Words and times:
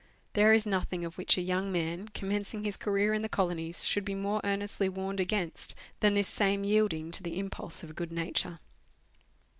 There 0.33 0.51
is 0.51 0.65
nothing 0.65 1.05
of 1.05 1.19
which 1.19 1.37
a 1.37 1.43
young 1.43 1.71
man, 1.71 2.07
commencing 2.07 2.63
his 2.63 2.75
career 2.75 3.13
in 3.13 3.21
the 3.21 3.29
colonies, 3.29 3.85
should 3.87 4.03
be 4.03 4.15
more 4.15 4.41
earnestly 4.43 4.89
warned 4.89 5.19
against 5.19 5.75
than 5.99 6.15
this 6.15 6.27
same 6.27 6.63
yielding 6.63 7.11
to 7.11 7.21
the 7.21 7.37
impulse 7.37 7.83
of 7.83 7.91
a 7.91 7.93
good 7.93 8.11
nature. 8.11 8.57